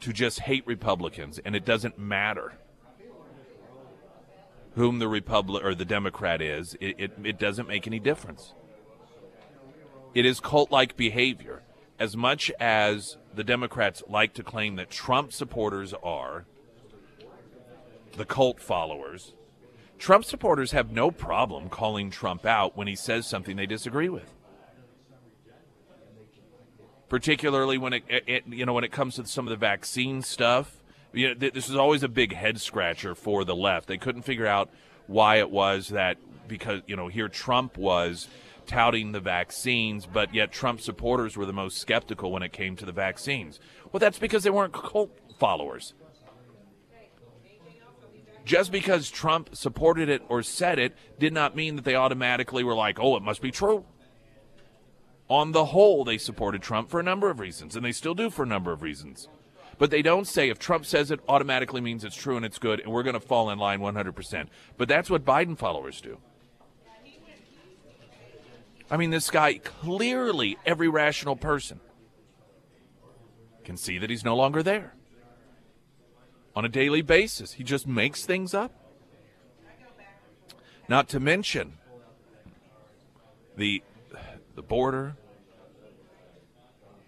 [0.00, 2.52] to just hate Republicans, and it doesn't matter
[4.74, 8.54] whom the Republic or the Democrat is, it, it, it doesn't make any difference.
[10.14, 11.62] It is cult like behavior.
[11.98, 16.44] As much as the Democrats like to claim that Trump supporters are
[18.16, 19.34] the cult followers,
[19.98, 24.32] Trump supporters have no problem calling Trump out when he says something they disagree with.
[27.08, 30.82] Particularly when it, it you know when it comes to some of the vaccine stuff
[31.14, 33.88] you know, th- this was always a big head scratcher for the left.
[33.88, 34.70] They couldn't figure out
[35.06, 38.28] why it was that because you know here Trump was
[38.66, 42.86] touting the vaccines, but yet Trump supporters were the most skeptical when it came to
[42.86, 43.60] the vaccines.
[43.92, 45.94] Well, that's because they weren't cult followers.
[48.44, 52.74] Just because Trump supported it or said it did not mean that they automatically were
[52.74, 53.86] like, oh, it must be true.
[55.30, 58.28] On the whole, they supported Trump for a number of reasons, and they still do
[58.28, 59.28] for a number of reasons.
[59.78, 62.80] But they don't say if Trump says it, automatically means it's true and it's good,
[62.80, 64.48] and we're going to fall in line 100%.
[64.76, 66.18] But that's what Biden followers do.
[68.90, 71.80] I mean, this guy, clearly, every rational person
[73.64, 74.94] can see that he's no longer there.
[76.54, 78.72] On a daily basis, he just makes things up.
[80.86, 81.78] Not to mention
[83.56, 83.82] the
[84.54, 85.16] the border,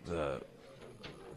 [0.07, 0.41] the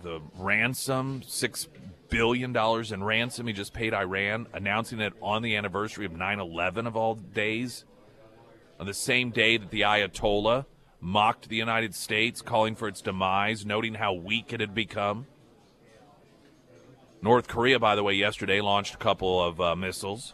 [0.02, 1.68] the ransom, six
[2.10, 6.88] billion dollars in ransom he just paid Iran, announcing it on the anniversary of 9/11
[6.88, 7.86] of all days,
[8.80, 10.66] on the same day that the Ayatollah
[11.02, 15.28] mocked the United States, calling for its demise, noting how weak it had become.
[17.22, 20.34] North Korea, by the way, yesterday launched a couple of uh, missiles.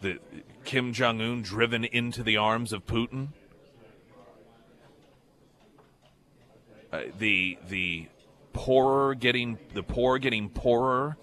[0.00, 0.18] The
[0.64, 3.28] Kim Jong Un driven into the arms of Putin.
[6.92, 8.08] Uh, the the
[8.52, 11.16] poorer getting the poor getting poorer.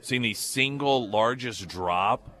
[0.00, 2.36] Seeing the single largest drop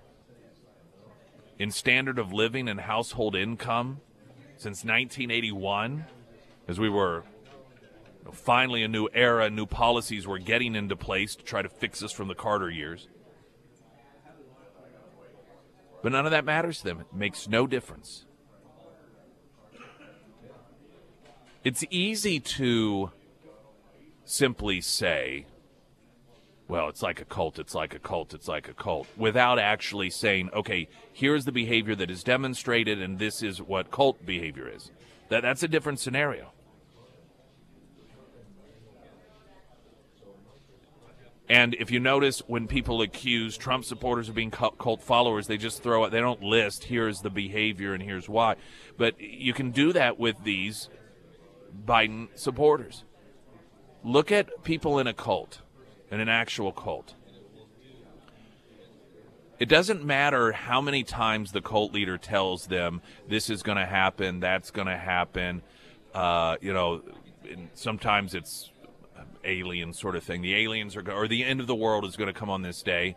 [1.58, 4.00] in standard of living and household income
[4.56, 6.04] since 1981,
[6.68, 7.24] as we were
[7.82, 11.68] you know, finally a new era, new policies were getting into place to try to
[11.68, 13.08] fix us from the Carter years.
[16.02, 17.00] But none of that matters to them.
[17.00, 18.25] It makes no difference.
[21.66, 23.10] It's easy to
[24.24, 25.46] simply say,
[26.68, 30.10] well, it's like a cult, it's like a cult, it's like a cult, without actually
[30.10, 34.92] saying, okay, here's the behavior that is demonstrated, and this is what cult behavior is.
[35.28, 36.52] That, that's a different scenario.
[41.48, 45.82] And if you notice, when people accuse Trump supporters of being cult followers, they just
[45.82, 46.10] throw it.
[46.10, 48.54] They don't list here's the behavior and here's why.
[48.96, 50.88] But you can do that with these
[51.84, 53.04] Biden supporters.
[54.04, 55.60] Look at people in a cult,
[56.10, 57.14] in an actual cult.
[59.58, 63.86] It doesn't matter how many times the cult leader tells them this is going to
[63.86, 65.62] happen, that's going to happen.
[66.14, 67.02] Uh, you know,
[67.74, 68.70] sometimes it's
[69.44, 70.42] alien sort of thing.
[70.42, 72.82] The aliens are, or the end of the world is going to come on this
[72.82, 73.16] day.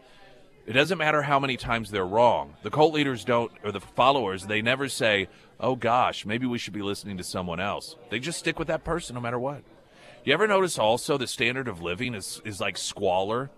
[0.66, 2.54] It doesn't matter how many times they're wrong.
[2.62, 5.28] The cult leaders don't, or the followers, they never say,
[5.60, 7.96] oh gosh, maybe we should be listening to someone else.
[8.10, 9.64] They just stick with that person no matter what.
[10.24, 13.50] You ever notice also the standard of living is, is like squalor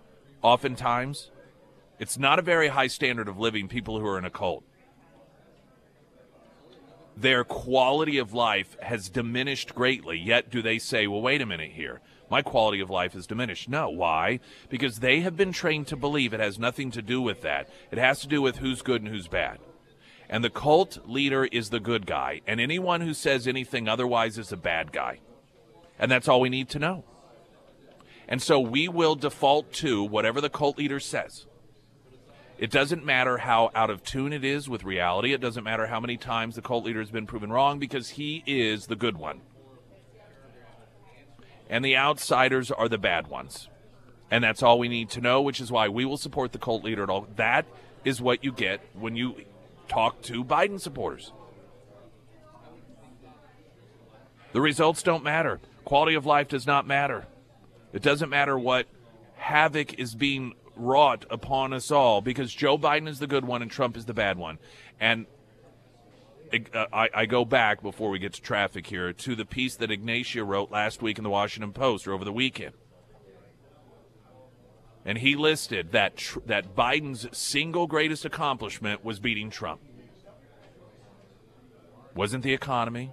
[0.41, 1.31] oftentimes?
[1.99, 4.63] It's not a very high standard of living, people who are in a cult.
[7.17, 11.71] Their quality of life has diminished greatly, yet do they say, well, wait a minute
[11.71, 11.99] here
[12.31, 13.67] my quality of life is diminished.
[13.67, 13.89] No.
[13.89, 14.39] Why?
[14.69, 17.69] Because they have been trained to believe it has nothing to do with that.
[17.91, 19.59] It has to do with who's good and who's bad.
[20.29, 24.53] And the cult leader is the good guy, and anyone who says anything otherwise is
[24.53, 25.19] a bad guy.
[25.99, 27.03] And that's all we need to know.
[28.29, 31.47] And so we will default to whatever the cult leader says.
[32.57, 35.33] It doesn't matter how out of tune it is with reality.
[35.33, 38.41] It doesn't matter how many times the cult leader has been proven wrong because he
[38.47, 39.41] is the good one
[41.71, 43.69] and the outsiders are the bad ones.
[44.29, 46.83] And that's all we need to know, which is why we will support the cult
[46.83, 47.27] leader at all.
[47.37, 47.65] That
[48.05, 49.35] is what you get when you
[49.87, 51.31] talk to Biden supporters.
[54.51, 55.59] The results don't matter.
[55.85, 57.25] Quality of life does not matter.
[57.93, 58.85] It doesn't matter what
[59.35, 63.71] havoc is being wrought upon us all because Joe Biden is the good one and
[63.71, 64.59] Trump is the bad one.
[64.99, 65.25] And
[66.53, 69.89] Uh, I, I, go back before we get to traffic here to the piece that
[69.89, 72.73] Ignatius wrote last week in the Washington Post or over the weekend.
[75.05, 79.79] And he listed that tr- that Biden's single greatest accomplishment was beating Trump.
[82.15, 83.11] Wasn't the economy,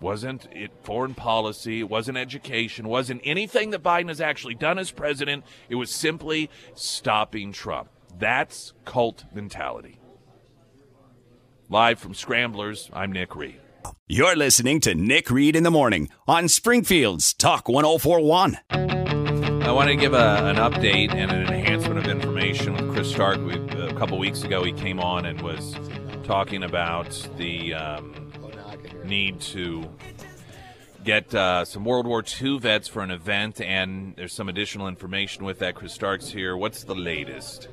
[0.00, 5.44] wasn't it foreign policy, wasn't education, wasn't anything that Biden has actually done as president.
[5.68, 7.88] It was simply stopping Trump.
[8.18, 10.01] That's cult mentality.
[11.72, 13.58] Live from Scramblers, I'm Nick Reed.
[14.06, 18.58] You're listening to Nick Reed in the Morning on Springfield's Talk 1041.
[18.68, 23.38] I want to give a, an update and an enhancement of information with Chris Stark.
[23.38, 25.74] We, a couple weeks ago, he came on and was
[26.24, 27.08] talking about
[27.38, 28.30] the um,
[29.06, 29.88] need to
[31.04, 35.46] get uh, some World War II vets for an event, and there's some additional information
[35.46, 35.76] with that.
[35.76, 36.54] Chris Stark's here.
[36.54, 37.68] What's the latest?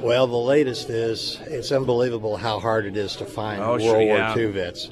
[0.00, 4.00] Well, the latest is it's unbelievable how hard it is to find oh, World sure,
[4.02, 4.34] yeah.
[4.34, 4.90] War II vets.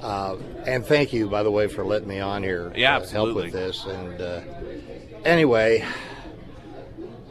[0.00, 3.34] Uh, and thank you, by the way, for letting me on here yeah, to help
[3.34, 3.84] with this.
[3.84, 4.40] And uh,
[5.24, 5.84] anyway,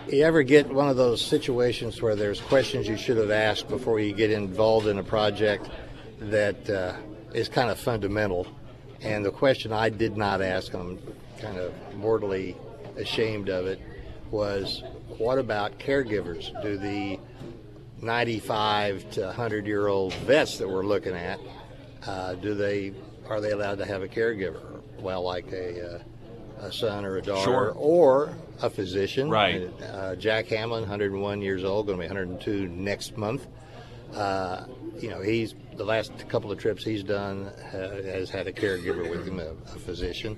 [0.08, 4.00] you ever get one of those situations where there's questions you should have asked before
[4.00, 5.70] you get involved in a project
[6.20, 6.96] that uh,
[7.34, 8.48] is kind of fundamental?
[9.02, 11.00] And the question I did not ask, I'm
[11.40, 12.56] kind of mortally
[12.98, 13.82] ashamed of it,
[14.32, 14.84] was
[15.18, 16.52] what about caregivers?
[16.62, 17.20] Do the
[18.02, 21.40] 95 to 100 year old vets that we're looking at,
[22.08, 22.94] uh, do they
[23.28, 24.82] are they allowed to have a caregiver?
[25.00, 27.74] Well, like a, uh, a son or a daughter, sure.
[27.76, 29.30] or a physician.
[29.30, 29.70] Right.
[29.82, 33.48] Uh, Jack Hamlin, 101 years old, going to be 102 next month.
[34.14, 34.66] Uh,
[35.00, 39.26] you know, he's the last couple of trips he's done has had a caregiver with
[39.26, 40.38] him, a, a physician.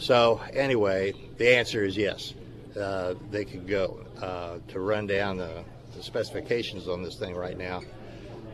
[0.00, 2.34] So anyway, the answer is yes.
[2.78, 3.98] Uh, they could go.
[4.20, 5.64] Uh, to run down the,
[5.96, 7.82] the specifications on this thing right now,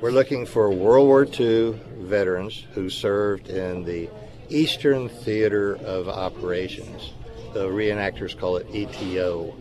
[0.01, 4.09] we're looking for World War II veterans who served in the
[4.49, 7.13] Eastern Theater of Operations.
[7.53, 9.55] The reenactors call it ETO,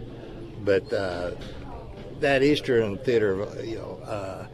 [0.63, 1.31] but uh,
[2.19, 4.47] that Eastern Theater of you know uh,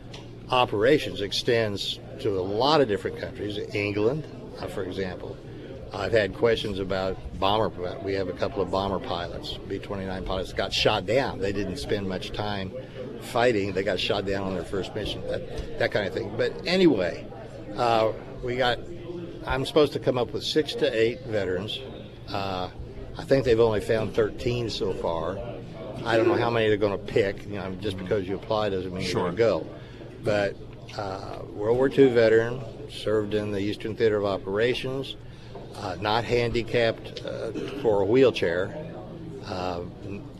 [0.50, 3.58] operations extends to a lot of different countries.
[3.74, 4.26] England,
[4.60, 5.38] uh, for example.
[5.94, 7.70] I've had questions about bomber.
[8.04, 11.40] We have a couple of bomber pilots, B-29 pilots, got shot down.
[11.40, 12.72] They didn't spend much time
[13.22, 13.74] fighting.
[13.74, 15.26] They got shot down on their first mission.
[15.28, 16.34] That that kind of thing.
[16.38, 17.26] But anyway,
[17.76, 18.12] uh,
[18.44, 18.80] we got.
[19.46, 21.80] I'm supposed to come up with six to eight veterans.
[22.28, 22.70] Uh,
[23.18, 25.40] I think they've only found 13 so far.
[26.06, 27.44] I don't know how many they're going to pick.
[27.46, 29.22] You know, just because you apply doesn't mean Sure.
[29.22, 29.76] you're going to go.
[30.24, 32.62] But uh, World War II veteran,
[32.92, 35.16] served in the Eastern Theater of Operations,
[35.78, 37.52] uh, not handicapped uh,
[37.82, 38.76] for a wheelchair.
[39.46, 39.82] Uh,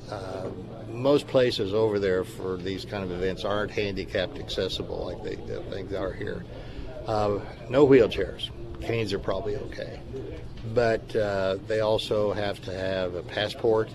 [0.10, 0.50] uh,
[0.90, 5.62] most places over there for these kind of events aren't handicapped accessible like they, they
[5.70, 6.44] think they are here.
[7.06, 8.50] Uh, no wheelchairs.
[8.82, 10.00] Canes are probably okay.
[10.74, 13.90] But uh, they also have to have a passport,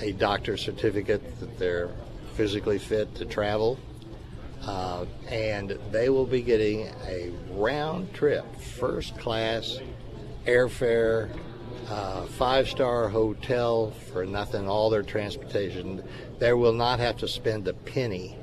[0.00, 1.90] a doctor's certificate that they're
[2.34, 3.78] physically fit to travel,
[5.28, 9.78] and they will be getting a round trip, first class
[10.46, 11.30] airfare,
[11.88, 16.02] uh, five star hotel for nothing, all their transportation.
[16.38, 18.36] They will not have to spend a penny,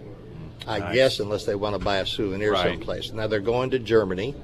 [0.68, 2.72] I guess, unless they want to buy a souvenir Right.
[2.72, 3.12] someplace.
[3.14, 4.36] Now they're going to Germany,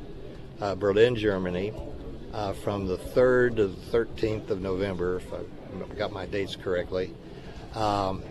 [0.61, 1.73] uh, Berlin, Germany,
[2.33, 7.13] uh, from the 3rd to the 13th of November, if I got my dates correctly.
[7.75, 8.23] Um,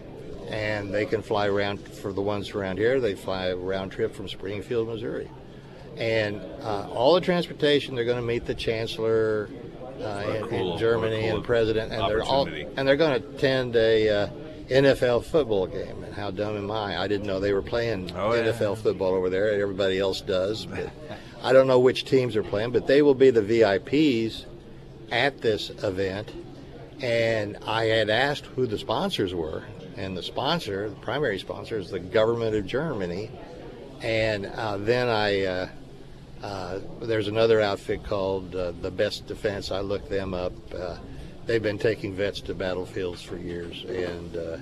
[0.48, 3.00] and they can fly around for the ones around here.
[3.00, 5.28] They fly a round trip from Springfield, Missouri,
[5.96, 7.94] and uh, all the transportation.
[7.94, 9.48] They're going to meet the chancellor
[10.00, 13.28] uh, in, cool- in Germany cool and president, and they're all and they're going to
[13.28, 14.28] attend a uh,
[14.68, 16.02] NFL football game.
[16.04, 17.00] And how dumb am I?
[17.00, 18.42] I didn't know they were playing Oh, yeah.
[18.52, 19.52] NFL football over there.
[19.60, 20.90] Everybody else does, but
[21.42, 22.72] I don't know which teams are playing.
[22.72, 24.44] But they will be the VIPs
[25.10, 26.32] at this event.
[27.00, 29.62] And I had asked who the sponsors were,
[29.96, 33.30] and the sponsor, the primary sponsor, is the government of Germany.
[34.02, 35.68] And uh, then I,
[36.42, 39.70] uh, there's another outfit called uh, the Best Defense.
[39.70, 40.52] I looked them up.
[40.74, 40.96] Uh,
[41.46, 44.58] they've been taking vets to battlefields for years, and uh,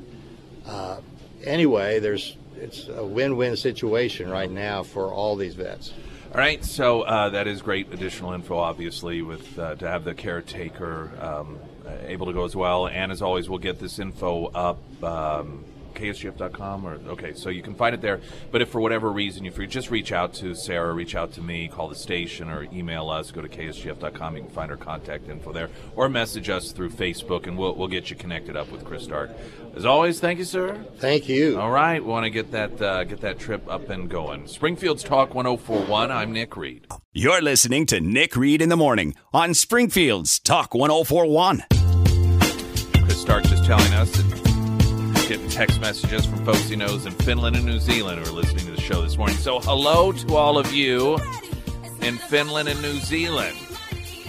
[0.67, 1.01] uh,
[1.45, 5.93] anyway, there's it's a win-win situation right now for all these vets.
[6.33, 11.11] All right, so uh, that is great additional info, obviously, with to have the caretaker
[11.21, 11.59] um,
[12.07, 12.89] able to go as well.
[12.89, 14.79] And as always, we'll get this info up.
[15.03, 15.65] Um,
[15.95, 18.21] KSGF.com or okay, so you can find it there.
[18.51, 21.41] But if for whatever reason you forget, just reach out to Sarah, reach out to
[21.41, 23.31] me, call the station, or email us.
[23.31, 24.37] Go to KSGF.com.
[24.37, 27.89] You can find our contact info there, or message us through Facebook, and we'll we'll
[27.89, 29.31] get you connected up with Chris Stark.
[29.77, 30.85] As always, thank you, sir.
[30.99, 31.59] Thank you.
[31.61, 34.47] All right, we want to get that uh, get that trip up and going.
[34.47, 36.11] Springfield's Talk 1041.
[36.11, 36.87] I'm Nick Reed.
[37.13, 41.65] You're listening to Nick Reed in the Morning on Springfield's Talk 1041.
[43.05, 44.54] Chris Stark just telling us that
[45.25, 48.35] he's getting text messages from folks he knows in Finland and New Zealand who are
[48.35, 49.37] listening to the show this morning.
[49.37, 51.17] So hello to all of you
[52.03, 53.57] in Finland and New Zealand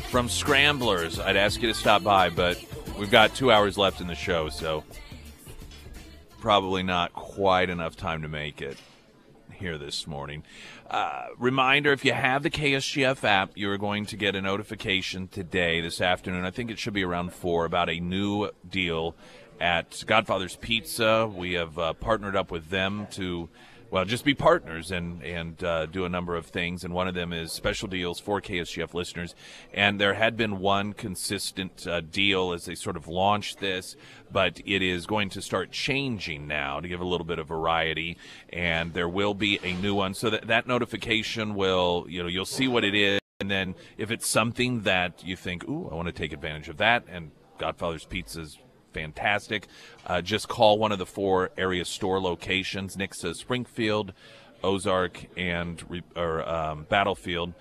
[0.10, 1.20] from Scramblers.
[1.20, 2.64] I'd ask you to stop by, but
[2.98, 4.86] we've got two hours left in the show, so
[6.40, 8.78] probably not quite enough time to make it
[9.52, 10.44] here this morning.
[10.90, 15.82] Uh, reminder if you have the KSGF app, you're going to get a notification today,
[15.82, 16.46] this afternoon.
[16.46, 19.16] I think it should be around 4 about a new deal
[19.60, 21.28] at Godfather's Pizza.
[21.28, 23.50] We have uh, partnered up with them to.
[23.92, 27.14] Well, just be partners and and uh, do a number of things, and one of
[27.14, 29.36] them is special deals for KSGF listeners.
[29.74, 33.96] And there had been one consistent uh, deal as they sort of launched this,
[34.32, 38.18] but it is going to start changing now to give a little bit of variety,
[38.50, 40.14] and there will be a new one.
[40.14, 44.10] So that that notification will, you know, you'll see what it is, and then if
[44.10, 48.04] it's something that you think, ooh, I want to take advantage of that, and Godfather's
[48.04, 48.58] Pizza's
[48.96, 49.68] fantastic.
[50.08, 52.96] Uh, just call one of the four area store locations.
[52.96, 54.14] Nick says Springfield,
[54.64, 55.84] Ozark, and
[56.16, 57.54] or um, Battlefield.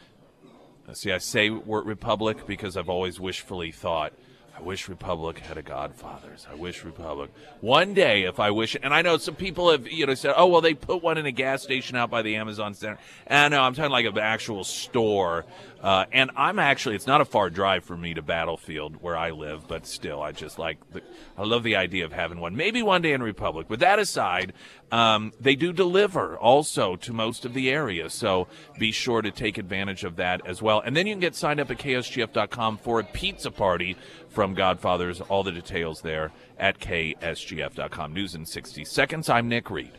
[0.89, 4.13] Uh, See, I say Republic because I've always wishfully thought,
[4.57, 6.47] I wish Republic had a Godfather's.
[6.49, 7.31] I wish Republic.
[7.61, 10.47] One day, if I wish, and I know some people have, you know, said, oh,
[10.47, 12.99] well, they put one in a gas station out by the Amazon Center.
[13.27, 15.45] And no, I'm talking like an actual store.
[15.83, 19.33] Uh, and I'm actually, it's not a far drive for me to Battlefield where I
[19.33, 21.03] live, but still, I just like, the,
[21.37, 22.57] I love the idea of having one.
[22.57, 23.69] Maybe one day in Republic.
[23.69, 24.53] With that aside,
[24.93, 28.09] um, they do deliver also to most of the area.
[28.09, 28.47] So
[28.79, 30.81] be sure to take advantage of that as well.
[30.81, 33.97] And then you can get signed up at ksgf.com for a pizza party
[34.35, 35.21] from Godfathers.
[35.23, 38.13] All the details there at ksgf.com.
[38.13, 39.29] News in 60 seconds.
[39.29, 39.93] I'm Nick Reed.